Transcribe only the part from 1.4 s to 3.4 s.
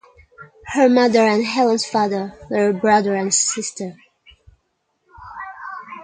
Helen's father were brother and